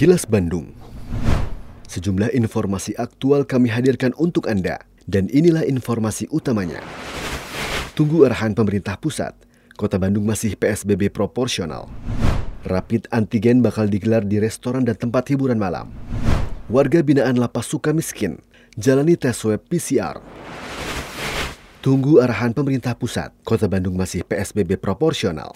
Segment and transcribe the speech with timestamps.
[0.00, 0.72] Kilas Bandung.
[1.84, 6.80] Sejumlah informasi aktual kami hadirkan untuk Anda, dan inilah informasi utamanya.
[7.92, 9.36] Tunggu arahan pemerintah pusat,
[9.76, 11.92] Kota Bandung masih PSBB proporsional.
[12.64, 15.92] Rapid antigen bakal digelar di restoran dan tempat hiburan malam.
[16.72, 18.40] Warga binaan Lapas Sukamiskin
[18.80, 20.16] jalani tes swab PCR.
[21.84, 25.52] Tunggu arahan pemerintah pusat, Kota Bandung masih PSBB proporsional.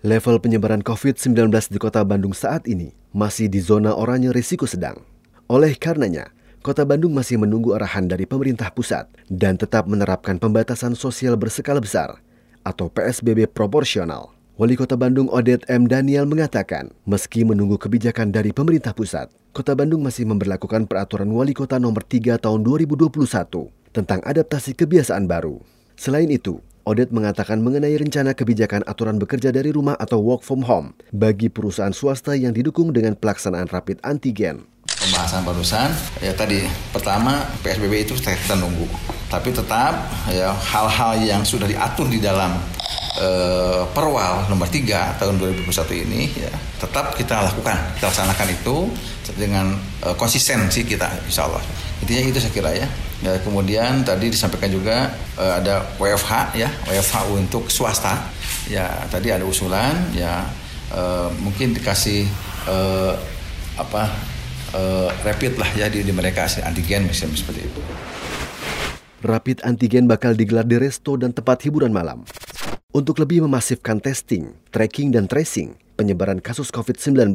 [0.00, 5.00] Level penyebaran COVID-19 di Kota Bandung saat ini masih di zona oranye risiko sedang.
[5.52, 6.32] Oleh karenanya,
[6.64, 12.22] Kota Bandung masih menunggu arahan dari pemerintah pusat dan tetap menerapkan pembatasan sosial berskala besar
[12.62, 14.30] atau PSBB proporsional.
[14.56, 15.90] Wali Kota Bandung Odet M.
[15.90, 21.82] Daniel mengatakan, meski menunggu kebijakan dari pemerintah pusat, Kota Bandung masih memperlakukan peraturan Wali Kota
[21.82, 23.10] nomor 3 tahun 2021
[23.90, 25.58] tentang adaptasi kebiasaan baru.
[25.98, 30.90] Selain itu, Odet mengatakan mengenai rencana kebijakan aturan bekerja dari rumah atau work from home
[31.14, 34.66] bagi perusahaan swasta yang didukung dengan pelaksanaan rapid antigen.
[34.90, 38.90] Pembahasan barusan, ya tadi pertama PSBB itu kita nunggu,
[39.30, 39.94] tapi tetap
[40.26, 42.50] ya hal-hal yang sudah diatur di dalam
[43.22, 46.50] uh, Perwal nomor 3 tahun 2021 ini ya
[46.82, 48.76] tetap kita lakukan, kita laksanakan itu
[49.38, 51.62] dengan uh, konsistensi kita insya Allah.
[52.02, 52.90] Intinya itu saya kira ya.
[53.22, 58.18] Ya, kemudian tadi disampaikan juga uh, ada WFH ya, WFH untuk swasta.
[58.66, 60.42] Ya, tadi ada usulan ya
[60.90, 62.26] uh, mungkin dikasih
[62.66, 63.14] uh,
[63.78, 64.10] apa
[64.74, 67.80] uh, rapid lah ya di, di mereka antigen misalnya seperti itu.
[69.22, 72.26] Rapid antigen bakal digelar di resto dan tempat hiburan malam.
[72.90, 77.30] Untuk lebih memasifkan testing, tracking, dan tracing penyebaran kasus COVID-19,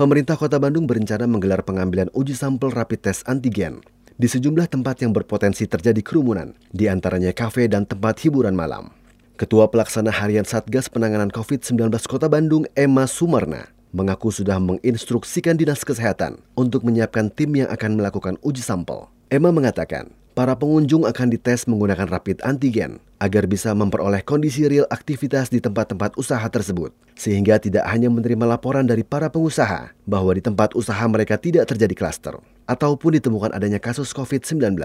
[0.00, 3.84] pemerintah Kota Bandung berencana menggelar pengambilan uji sampel rapid test antigen
[4.20, 8.92] di sejumlah tempat yang berpotensi terjadi kerumunan, di antaranya kafe dan tempat hiburan malam.
[9.40, 16.36] Ketua Pelaksana Harian Satgas Penanganan COVID-19 Kota Bandung, Emma Sumarna, mengaku sudah menginstruksikan Dinas Kesehatan
[16.52, 19.08] untuk menyiapkan tim yang akan melakukan uji sampel.
[19.32, 25.52] Emma mengatakan, para pengunjung akan dites menggunakan rapid antigen agar bisa memperoleh kondisi real aktivitas
[25.52, 30.72] di tempat-tempat usaha tersebut, sehingga tidak hanya menerima laporan dari para pengusaha bahwa di tempat
[30.72, 34.78] usaha mereka tidak terjadi klaster ataupun ditemukan adanya kasus COVID-19.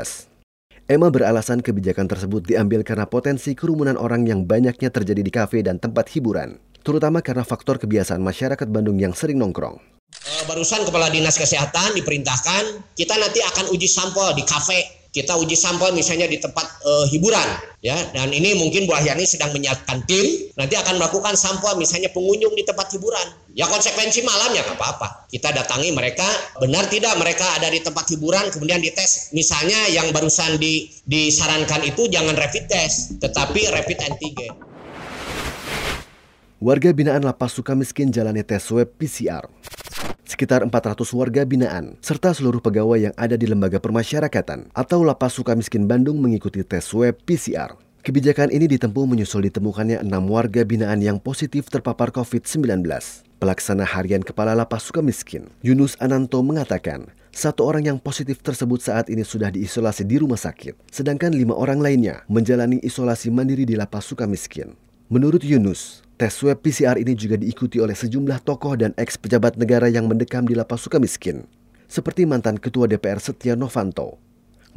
[0.85, 5.81] Emma beralasan kebijakan tersebut diambil karena potensi kerumunan orang yang banyaknya terjadi di kafe dan
[5.81, 9.81] tempat hiburan, terutama karena faktor kebiasaan masyarakat Bandung yang sering nongkrong.
[10.13, 15.55] Eh, barusan Kepala Dinas Kesehatan diperintahkan kita nanti akan uji sampel di kafe kita uji
[15.55, 17.47] sampel misalnya di tempat uh, hiburan
[17.79, 17.95] ya.
[18.11, 22.67] Dan ini mungkin Bu Ahyani sedang menyiapkan tim nanti akan melakukan sampel misalnya pengunjung di
[22.67, 23.23] tempat hiburan.
[23.55, 25.31] Ya konsekuensi malam ya apa-apa.
[25.31, 26.27] Kita datangi mereka
[26.59, 29.31] benar tidak mereka ada di tempat hiburan kemudian dites.
[29.31, 34.51] Misalnya yang barusan di, disarankan itu jangan rapid test tetapi rapid antigen.
[36.59, 39.47] Warga binaan Lapas Sukamiskin jalani tes swab PCR
[40.35, 45.87] sekitar 400 warga binaan, serta seluruh pegawai yang ada di lembaga permasyarakatan atau Lapas Sukamiskin
[45.87, 47.79] Bandung mengikuti tes swab PCR.
[48.03, 52.83] Kebijakan ini ditempuh menyusul ditemukannya enam warga binaan yang positif terpapar COVID-19.
[53.39, 59.23] Pelaksana harian Kepala Lapas Sukamiskin, Yunus Ananto mengatakan, satu orang yang positif tersebut saat ini
[59.23, 64.75] sudah diisolasi di rumah sakit, sedangkan lima orang lainnya menjalani isolasi mandiri di Lapas Sukamiskin.
[65.07, 69.91] Menurut Yunus, Tes swab PCR ini juga diikuti oleh sejumlah tokoh dan eks pejabat negara
[69.91, 71.43] yang mendekam di lapas suka miskin,
[71.91, 74.15] seperti mantan Ketua DPR Setia Novanto,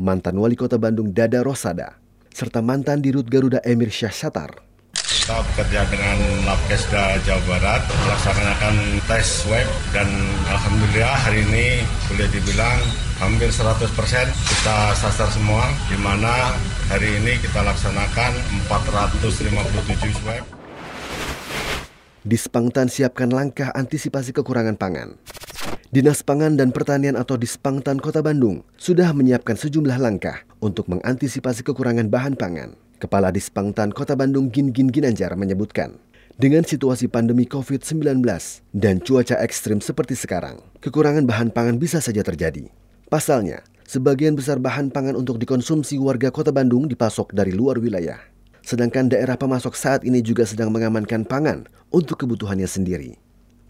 [0.02, 1.94] mantan Wali Kota Bandung Dada Rosada,
[2.34, 4.50] serta mantan Dirut Garuda Emir Syah Satar.
[4.98, 8.74] Kita bekerja dengan Labkesda Jawa Barat melaksanakan
[9.06, 10.10] tes swab dan
[10.50, 12.82] Alhamdulillah hari ini boleh dibilang
[13.22, 13.86] hampir 100%
[14.26, 16.50] kita sasar semua di mana
[16.90, 18.34] hari ini kita laksanakan
[18.66, 20.42] 457 swab.
[22.28, 25.16] Dispangtan siapkan langkah antisipasi kekurangan pangan.
[25.88, 32.12] Dinas Pangan dan Pertanian atau Dispangtan Kota Bandung sudah menyiapkan sejumlah langkah untuk mengantisipasi kekurangan
[32.12, 32.76] bahan pangan.
[33.00, 35.96] Kepala Dispangtan Kota Bandung Gin Gin Ginanjar menyebutkan,
[36.36, 38.20] dengan situasi pandemi COVID-19
[38.76, 42.68] dan cuaca ekstrim seperti sekarang, kekurangan bahan pangan bisa saja terjadi.
[43.08, 48.20] Pasalnya, sebagian besar bahan pangan untuk dikonsumsi warga Kota Bandung dipasok dari luar wilayah.
[48.68, 53.16] Sedangkan daerah pemasok saat ini juga sedang mengamankan pangan untuk kebutuhannya sendiri.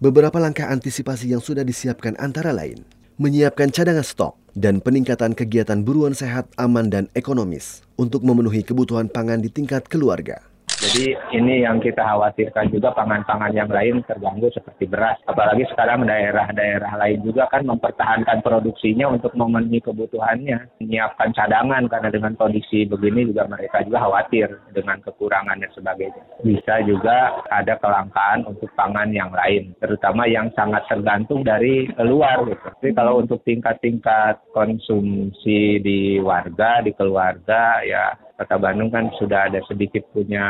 [0.02, 2.82] Beberapa langkah antisipasi yang sudah disiapkan antara lain,
[3.14, 9.38] menyiapkan cadangan stok dan peningkatan kegiatan buruan sehat, aman, dan ekonomis untuk memenuhi kebutuhan pangan
[9.38, 10.42] di tingkat keluarga.
[10.78, 15.18] Jadi ini yang kita khawatirkan juga pangan-pangan yang lain terganggu seperti beras.
[15.26, 20.78] Apalagi sekarang daerah-daerah lain juga kan mempertahankan produksinya untuk memenuhi kebutuhannya.
[20.78, 26.22] Menyiapkan cadangan karena dengan kondisi begini juga mereka juga khawatir dengan kekurangan dan sebagainya.
[26.46, 32.62] Bisa juga ada kelangkaan untuk pangan yang lain, terutama yang sangat tergantung dari luar gitu.
[32.62, 39.58] Tapi kalau untuk tingkat-tingkat konsumsi di warga, di keluarga ya Kota Bandung kan sudah ada
[39.66, 40.46] sedikit punya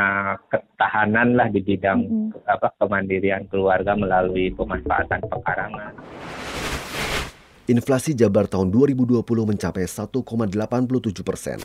[0.53, 2.45] ketahanan lah di bidang mm-hmm.
[2.45, 5.97] apa kemandirian keluarga melalui pemanfaatan pekarangan.
[7.65, 10.21] Inflasi Jabar tahun 2020 mencapai 1,87
[11.25, 11.65] persen.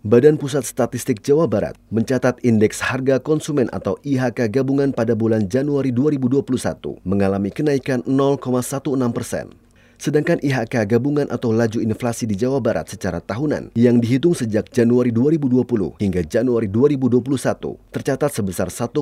[0.00, 5.90] Badan Pusat Statistik Jawa Barat mencatat indeks harga konsumen atau IHK gabungan pada bulan Januari
[5.90, 6.46] 2021
[7.04, 9.59] mengalami kenaikan 0,16 persen
[10.00, 15.12] Sedangkan IHK gabungan atau laju inflasi di Jawa Barat secara tahunan yang dihitung sejak Januari
[15.12, 17.20] 2020 hingga Januari 2021
[17.92, 18.96] tercatat sebesar 1,87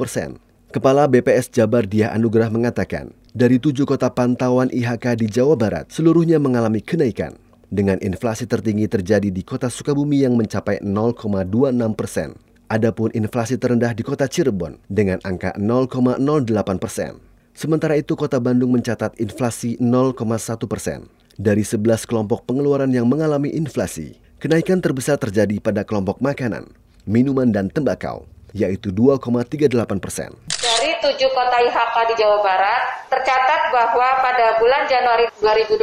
[0.00, 0.40] persen.
[0.72, 6.40] Kepala BPS Jabar Dia Anugrah mengatakan, dari tujuh kota pantauan IHK di Jawa Barat, seluruhnya
[6.40, 7.36] mengalami kenaikan.
[7.68, 12.40] Dengan inflasi tertinggi terjadi di kota Sukabumi yang mencapai 0,26 persen.
[12.72, 17.29] Adapun inflasi terendah di kota Cirebon dengan angka 0,08 persen.
[17.60, 20.16] Sementara itu, Kota Bandung mencatat inflasi 0,1
[20.64, 21.04] persen.
[21.36, 26.72] Dari 11 kelompok pengeluaran yang mengalami inflasi, kenaikan terbesar terjadi pada kelompok makanan,
[27.04, 28.24] minuman, dan tembakau,
[28.56, 30.32] yaitu 2,38 persen.
[30.56, 35.82] Dari tujuh kota IHK di Jawa Barat, tercatat bahwa pada bulan Januari 2021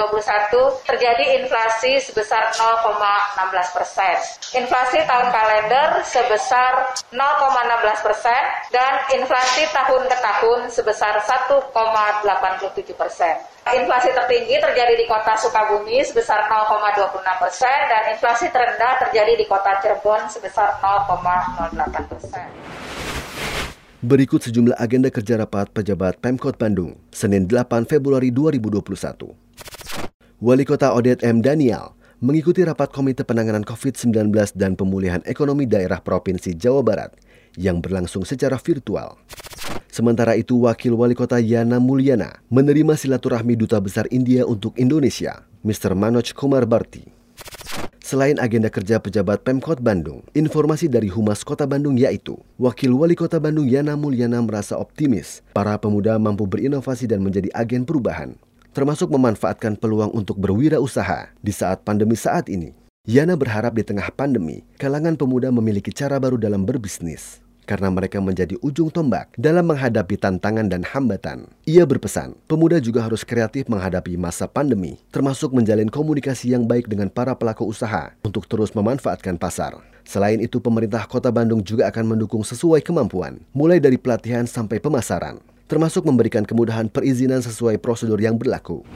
[0.87, 4.15] terjadi inflasi sebesar 0,16 persen.
[4.55, 8.41] Inflasi tahun kalender sebesar 0,16 persen
[8.71, 13.35] dan inflasi tahun ke tahun sebesar 1,87 persen.
[13.67, 19.83] Inflasi tertinggi terjadi di kota Sukabumi sebesar 0,26 persen dan inflasi terendah terjadi di kota
[19.83, 21.75] Cirebon sebesar 0,08
[22.07, 22.56] persen.
[24.07, 29.35] Berikut sejumlah agenda kerja rapat pejabat Pemkot Bandung, Senin 8 Februari 2021.
[30.39, 31.43] Wali Kota Odet M.
[31.43, 31.91] Daniel
[32.23, 37.19] mengikuti rapat Komite Penanganan COVID-19 dan Pemulihan Ekonomi Daerah Provinsi Jawa Barat
[37.59, 39.19] yang berlangsung secara virtual.
[39.91, 45.99] Sementara itu, Wakil Wali Kota Yana Mulyana menerima silaturahmi Duta Besar India untuk Indonesia, Mr.
[45.99, 47.26] Manoj Kumar Barti.
[48.07, 53.35] Selain agenda kerja pejabat Pemkot Bandung, informasi dari Humas Kota Bandung yaitu Wakil Wali Kota
[53.35, 58.39] Bandung Yana Mulyana merasa optimis para pemuda mampu berinovasi dan menjadi agen perubahan,
[58.71, 62.71] termasuk memanfaatkan peluang untuk berwirausaha di saat pandemi saat ini.
[63.03, 68.55] Yana berharap di tengah pandemi, kalangan pemuda memiliki cara baru dalam berbisnis karena mereka menjadi
[68.63, 71.51] ujung tombak dalam menghadapi tantangan dan hambatan.
[71.67, 77.11] Ia berpesan, pemuda juga harus kreatif menghadapi masa pandemi, termasuk menjalin komunikasi yang baik dengan
[77.11, 79.75] para pelaku usaha untuk terus memanfaatkan pasar.
[80.07, 85.43] Selain itu, pemerintah kota Bandung juga akan mendukung sesuai kemampuan, mulai dari pelatihan sampai pemasaran,
[85.67, 88.87] termasuk memberikan kemudahan perizinan sesuai prosedur yang berlaku.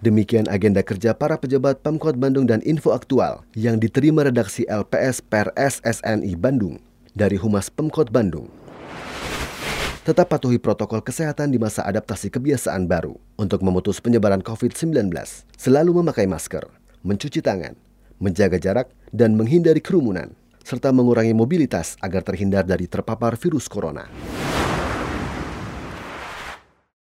[0.00, 5.52] Demikian agenda kerja para pejabat Pemkot Bandung dan info aktual yang diterima redaksi LPS per
[5.60, 6.80] SSNI Bandung
[7.12, 8.48] dari Humas Pemkot Bandung.
[10.00, 15.12] Tetap patuhi protokol kesehatan di masa adaptasi kebiasaan baru untuk memutus penyebaran COVID-19.
[15.60, 16.64] Selalu memakai masker,
[17.04, 17.76] mencuci tangan,
[18.16, 20.32] menjaga jarak, dan menghindari kerumunan,
[20.64, 24.08] serta mengurangi mobilitas agar terhindar dari terpapar virus corona.